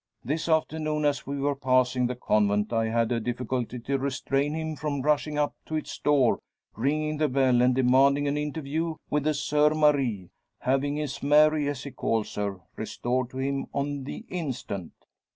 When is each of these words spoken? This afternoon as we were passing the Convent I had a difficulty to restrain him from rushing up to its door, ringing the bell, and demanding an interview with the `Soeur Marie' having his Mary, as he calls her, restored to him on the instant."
This 0.25 0.49
afternoon 0.49 1.05
as 1.05 1.27
we 1.27 1.39
were 1.39 1.55
passing 1.55 2.07
the 2.07 2.15
Convent 2.15 2.73
I 2.73 2.87
had 2.87 3.11
a 3.11 3.19
difficulty 3.19 3.77
to 3.81 3.99
restrain 3.99 4.55
him 4.55 4.75
from 4.75 5.03
rushing 5.03 5.37
up 5.37 5.53
to 5.67 5.75
its 5.75 5.95
door, 5.99 6.39
ringing 6.75 7.17
the 7.17 7.29
bell, 7.29 7.61
and 7.61 7.75
demanding 7.75 8.27
an 8.27 8.35
interview 8.35 8.95
with 9.11 9.25
the 9.25 9.29
`Soeur 9.29 9.77
Marie' 9.77 10.31
having 10.61 10.95
his 10.95 11.21
Mary, 11.21 11.67
as 11.67 11.83
he 11.83 11.91
calls 11.91 12.33
her, 12.33 12.61
restored 12.75 13.29
to 13.29 13.37
him 13.37 13.67
on 13.75 14.05
the 14.05 14.25
instant." 14.29 14.93